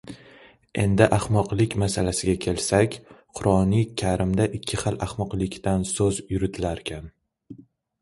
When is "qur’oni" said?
3.41-3.85